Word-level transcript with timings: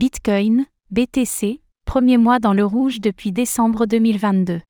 Bitcoin, 0.00 0.66
BTC, 0.92 1.60
premier 1.84 2.18
mois 2.18 2.38
dans 2.38 2.52
le 2.52 2.64
rouge 2.64 3.00
depuis 3.00 3.32
décembre 3.32 3.84
2022. 3.84 4.60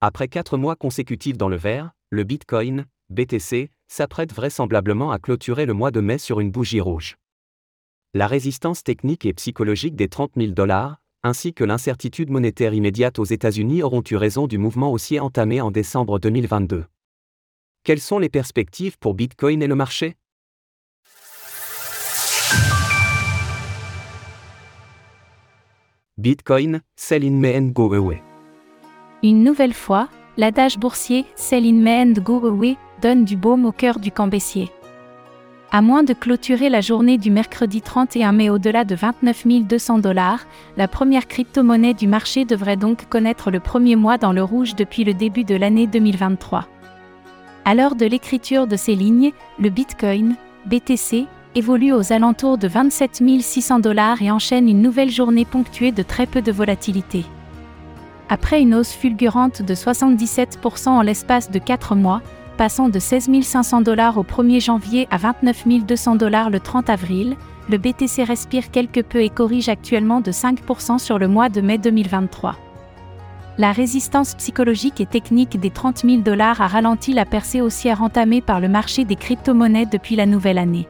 Après 0.00 0.26
quatre 0.26 0.58
mois 0.58 0.74
consécutifs 0.74 1.38
dans 1.38 1.48
le 1.48 1.54
vert, 1.54 1.92
le 2.10 2.24
Bitcoin, 2.24 2.86
BTC, 3.08 3.70
s'apprête 3.86 4.32
vraisemblablement 4.32 5.12
à 5.12 5.20
clôturer 5.20 5.64
le 5.64 5.74
mois 5.74 5.92
de 5.92 6.00
mai 6.00 6.18
sur 6.18 6.40
une 6.40 6.50
bougie 6.50 6.80
rouge. 6.80 7.14
La 8.14 8.26
résistance 8.26 8.82
technique 8.82 9.26
et 9.26 9.32
psychologique 9.32 9.94
des 9.94 10.08
30 10.08 10.32
000 10.36 10.50
dollars, 10.54 11.00
ainsi 11.22 11.54
que 11.54 11.62
l'incertitude 11.62 12.30
monétaire 12.30 12.74
immédiate 12.74 13.20
aux 13.20 13.24
États-Unis 13.24 13.84
auront 13.84 14.02
eu 14.10 14.16
raison 14.16 14.48
du 14.48 14.58
mouvement 14.58 14.90
haussier 14.90 15.20
entamé 15.20 15.60
en 15.60 15.70
décembre 15.70 16.18
2022. 16.18 16.84
Quelles 17.84 18.00
sont 18.00 18.18
les 18.18 18.28
perspectives 18.28 18.98
pour 18.98 19.14
Bitcoin 19.14 19.62
et 19.62 19.68
le 19.68 19.76
marché? 19.76 20.16
Bitcoin, 26.18 26.82
sell 26.94 27.24
in 27.24 27.40
May 27.40 27.56
and 27.56 27.72
go 27.72 27.94
away. 27.94 28.22
Une 29.22 29.42
nouvelle 29.42 29.72
fois, 29.72 30.08
l'adage 30.36 30.78
boursier 30.78 31.24
Sell 31.36 31.64
in 31.64 31.80
May 31.80 32.02
and 32.02 32.20
go 32.20 32.46
away 32.46 32.76
donne 33.00 33.24
du 33.24 33.34
baume 33.34 33.64
au 33.64 33.72
cœur 33.72 33.98
du 33.98 34.12
camp 34.12 34.26
baissier. 34.26 34.70
À 35.70 35.80
moins 35.80 36.02
de 36.02 36.12
clôturer 36.12 36.68
la 36.68 36.82
journée 36.82 37.16
du 37.16 37.30
mercredi 37.30 37.80
31 37.80 38.32
mai 38.32 38.50
au-delà 38.50 38.84
de 38.84 38.94
29 38.94 39.46
200 39.66 40.00
dollars, 40.00 40.44
la 40.76 40.86
première 40.86 41.26
crypto-monnaie 41.26 41.94
du 41.94 42.06
marché 42.06 42.44
devrait 42.44 42.76
donc 42.76 43.08
connaître 43.08 43.50
le 43.50 43.60
premier 43.60 43.96
mois 43.96 44.18
dans 44.18 44.34
le 44.34 44.42
rouge 44.42 44.74
depuis 44.74 45.04
le 45.04 45.14
début 45.14 45.44
de 45.44 45.54
l'année 45.54 45.86
2023. 45.86 46.68
À 47.64 47.74
l'heure 47.74 47.94
de 47.94 48.04
l'écriture 48.04 48.66
de 48.66 48.76
ces 48.76 48.94
lignes, 48.94 49.32
le 49.58 49.70
Bitcoin, 49.70 50.36
BTC, 50.66 51.26
évolue 51.54 51.92
aux 51.92 52.12
alentours 52.12 52.58
de 52.58 52.68
27 52.68 53.22
600 53.40 53.80
dollars 53.80 54.22
et 54.22 54.30
enchaîne 54.30 54.68
une 54.68 54.82
nouvelle 54.82 55.10
journée 55.10 55.44
ponctuée 55.44 55.92
de 55.92 56.02
très 56.02 56.26
peu 56.26 56.42
de 56.42 56.52
volatilité. 56.52 57.24
Après 58.28 58.62
une 58.62 58.74
hausse 58.74 58.92
fulgurante 58.92 59.62
de 59.62 59.74
77% 59.74 60.88
en 60.88 61.02
l'espace 61.02 61.50
de 61.50 61.58
4 61.58 61.94
mois, 61.94 62.22
passant 62.56 62.88
de 62.88 62.98
16 62.98 63.28
500 63.42 63.82
dollars 63.82 64.18
au 64.18 64.24
1er 64.24 64.64
janvier 64.64 65.06
à 65.10 65.18
29 65.18 65.86
200 65.86 66.16
dollars 66.16 66.48
le 66.48 66.60
30 66.60 66.88
avril, 66.88 67.36
le 67.68 67.78
BTC 67.78 68.24
respire 68.24 68.70
quelque 68.70 69.00
peu 69.00 69.22
et 69.22 69.28
corrige 69.28 69.68
actuellement 69.68 70.20
de 70.20 70.32
5% 70.32 70.98
sur 70.98 71.18
le 71.18 71.28
mois 71.28 71.48
de 71.48 71.60
mai 71.60 71.78
2023. 71.78 72.56
La 73.58 73.72
résistance 73.72 74.34
psychologique 74.34 75.00
et 75.00 75.06
technique 75.06 75.60
des 75.60 75.70
30 75.70 75.98
000 75.98 76.16
dollars 76.22 76.62
a 76.62 76.68
ralenti 76.68 77.12
la 77.12 77.26
percée 77.26 77.60
haussière 77.60 78.02
entamée 78.02 78.40
par 78.40 78.60
le 78.60 78.68
marché 78.68 79.04
des 79.04 79.16
crypto-monnaies 79.16 79.86
depuis 79.86 80.16
la 80.16 80.24
nouvelle 80.24 80.58
année. 80.58 80.88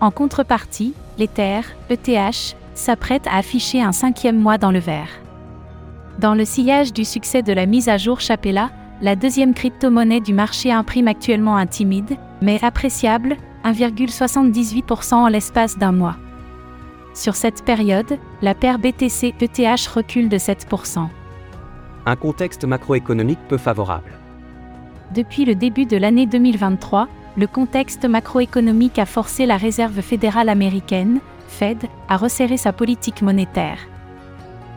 En 0.00 0.10
contrepartie, 0.10 0.92
l'Ether, 1.16 1.60
ETH, 1.88 2.56
s'apprête 2.74 3.26
à 3.26 3.36
afficher 3.36 3.80
un 3.80 3.92
cinquième 3.92 4.38
mois 4.38 4.58
dans 4.58 4.70
le 4.70 4.78
vert. 4.78 5.08
Dans 6.18 6.34
le 6.34 6.44
sillage 6.44 6.92
du 6.92 7.04
succès 7.04 7.42
de 7.42 7.52
la 7.52 7.64
mise 7.64 7.88
à 7.88 7.96
jour 7.96 8.20
Chapella, 8.20 8.70
la 9.00 9.16
deuxième 9.16 9.54
crypto-monnaie 9.54 10.20
du 10.20 10.34
marché 10.34 10.70
imprime 10.70 11.08
actuellement 11.08 11.56
un 11.56 11.66
timide, 11.66 12.16
mais 12.42 12.62
appréciable, 12.62 13.36
1,78% 13.64 15.14
en 15.14 15.28
l'espace 15.28 15.78
d'un 15.78 15.92
mois. 15.92 16.16
Sur 17.14 17.34
cette 17.34 17.64
période, 17.64 18.18
la 18.42 18.54
paire 18.54 18.78
BTC-ETH 18.78 19.86
recule 19.86 20.28
de 20.28 20.36
7%. 20.36 21.08
Un 22.04 22.16
contexte 22.16 22.64
macroéconomique 22.66 23.40
peu 23.48 23.56
favorable. 23.56 24.12
Depuis 25.14 25.46
le 25.46 25.54
début 25.54 25.86
de 25.86 25.96
l'année 25.96 26.26
2023, 26.26 27.08
le 27.36 27.46
contexte 27.46 28.06
macroéconomique 28.06 28.98
a 28.98 29.06
forcé 29.06 29.44
la 29.44 29.56
Réserve 29.56 30.00
fédérale 30.00 30.48
américaine, 30.48 31.20
Fed, 31.48 31.84
à 32.08 32.16
resserrer 32.16 32.56
sa 32.56 32.72
politique 32.72 33.22
monétaire. 33.22 33.78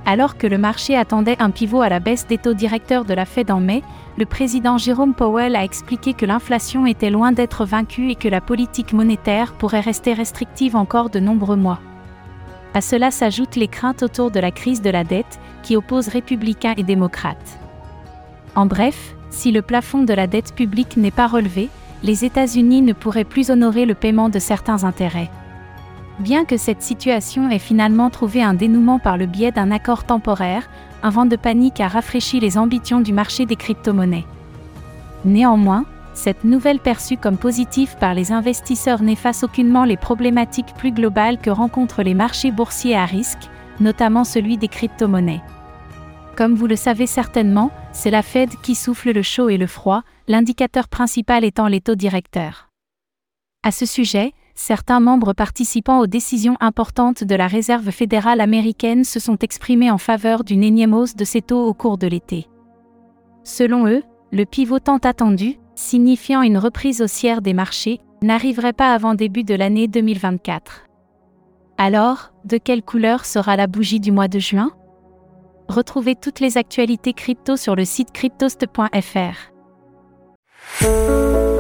Alors 0.06 0.38
que 0.38 0.48
le 0.48 0.58
marché 0.58 0.96
attendait 0.96 1.38
un 1.40 1.52
pivot 1.52 1.82
à 1.82 1.90
la 1.90 2.00
baisse 2.00 2.28
des 2.28 2.38
taux 2.38 2.54
directeurs 2.54 3.06
de 3.06 3.14
la 3.14 3.26
Fed 3.26 3.52
en 3.52 3.60
mai, 3.60 3.82
le 4.18 4.26
président 4.26 4.78
Jérôme 4.78 5.14
Powell 5.14 5.56
a 5.56 5.64
expliqué 5.64 6.14
que 6.14 6.26
l'inflation 6.26 6.86
était 6.86 7.10
loin 7.10 7.32
d'être 7.32 7.64
vaincue 7.64 8.10
et 8.10 8.16
que 8.16 8.28
la 8.28 8.42
politique 8.42 8.92
monétaire 8.92 9.54
pourrait 9.54 9.80
rester 9.80 10.14
restrictive 10.14 10.76
encore 10.76 11.10
de 11.10 11.20
nombreux 11.20 11.56
mois. 11.56 11.80
À 12.74 12.82
cela 12.82 13.12
s'ajoutent 13.12 13.56
les 13.56 13.68
craintes 13.68 14.04
autour 14.04 14.32
de 14.32 14.40
la 14.40 14.52
crise 14.52 14.82
de 14.82 14.90
la 14.90 15.04
dette, 15.04 15.40
qui 15.64 15.76
oppose 15.76 16.08
républicains 16.08 16.74
et 16.78 16.84
démocrates. 16.84 17.60
En 18.56 18.66
bref, 18.66 19.16
si 19.30 19.52
le 19.52 19.62
plafond 19.62 20.04
de 20.04 20.14
la 20.14 20.28
dette 20.28 20.54
publique 20.56 20.98
n'est 20.98 21.12
pas 21.12 21.28
relevé, 21.28 21.70
les 22.04 22.26
États-Unis 22.26 22.82
ne 22.82 22.94
pourraient 22.94 23.24
plus 23.24 23.50
honorer 23.50 23.86
le 23.86 23.94
paiement 23.94 24.30
de 24.30 24.40
certains 24.40 24.84
intérêts. 24.84 25.30
Bien 26.20 26.46
que 26.46 26.58
cette 26.58 26.82
situation 26.82 27.50
ait 27.50 27.60
finalement 27.60 28.10
trouvé 28.10 28.44
un 28.44 28.54
dénouement 28.54 29.00
par 29.00 29.18
le 29.18 29.26
biais 29.26 29.52
d'un 29.52 29.72
accord 29.72 30.04
temporaire, 30.04 30.70
un 31.02 31.10
vent 31.10 31.26
de 31.26 31.36
panique 31.36 31.80
a 31.80 31.88
rafraîchi 31.88 32.40
les 32.40 32.58
ambitions 32.58 33.00
du 33.00 33.14
marché 33.14 33.46
des 33.46 33.56
crypto-monnaies. 33.56 34.26
Néanmoins, 35.24 35.86
cette 36.14 36.44
nouvelle 36.44 36.80
perçue 36.80 37.16
comme 37.16 37.38
positive 37.38 37.96
par 38.00 38.14
les 38.14 38.34
investisseurs 38.34 39.02
n'efface 39.02 39.44
aucunement 39.44 39.86
les 39.86 39.96
problématiques 39.96 40.74
plus 40.78 40.92
globales 40.92 41.40
que 41.40 41.50
rencontrent 41.50 42.04
les 42.04 42.14
marchés 42.14 42.52
boursiers 42.52 42.98
à 42.98 43.06
risque, 43.06 43.50
notamment 43.80 44.26
celui 44.26 44.58
des 44.58 44.68
crypto-monnaies. 44.68 45.42
Comme 46.36 46.56
vous 46.56 46.68
le 46.68 46.76
savez 46.76 47.08
certainement, 47.08 47.72
c'est 47.94 48.12
la 48.12 48.22
Fed 48.22 48.50
qui 48.62 48.76
souffle 48.76 49.12
le 49.12 49.22
chaud 49.22 49.48
et 49.48 49.58
le 49.58 49.68
froid, 49.68 50.04
l'indicateur 50.30 50.88
principal 50.88 51.44
étant 51.44 51.68
les 51.68 51.82
taux 51.82 51.96
directeurs. 51.96 52.70
À 53.64 53.72
ce 53.72 53.88
sujet, 53.88 54.32
certains 54.54 55.00
membres 55.00 55.34
participant 55.34 56.00
aux 56.00 56.06
décisions 56.06 56.56
importantes 56.60 57.24
de 57.24 57.34
la 57.34 57.48
Réserve 57.48 57.90
fédérale 57.90 58.40
américaine 58.40 59.04
se 59.04 59.20
sont 59.20 59.40
exprimés 59.40 59.90
en 59.90 59.98
faveur 59.98 60.44
d'une 60.44 60.64
énième 60.64 60.94
hausse 60.94 61.16
de 61.16 61.26
ces 61.26 61.42
taux 61.42 61.66
au 61.66 61.74
cours 61.74 61.98
de 61.98 62.06
l'été. 62.06 62.48
Selon 63.44 63.88
eux, 63.88 64.04
le 64.32 64.46
pivot 64.46 64.78
tant 64.78 65.00
attendu, 65.00 65.56
signifiant 65.74 66.44
une 66.44 66.60
reprise 66.60 67.02
haussière 67.02 67.42
des 67.42 67.54
marchés, 67.54 68.00
n'arriverait 68.22 68.74
pas 68.74 68.94
avant 68.94 69.16
début 69.16 69.44
de 69.44 69.56
l'année 69.56 69.88
2024. 69.88 70.86
Alors, 71.80 72.34
de 72.46 72.58
quelle 72.58 72.84
couleur 72.84 73.26
sera 73.26 73.56
la 73.56 73.66
bougie 73.66 74.00
du 74.00 74.12
mois 74.12 74.28
de 74.28 74.38
juin? 74.38 74.74
Retrouvez 75.70 76.16
toutes 76.16 76.40
les 76.40 76.60
actualités 76.60 77.14
crypto 77.14 77.58
sur 77.58 77.76
le 77.76 77.86
site 77.86 78.12
cryptost.fr. 78.12 79.59
thank 80.78 81.10
you 81.10 81.59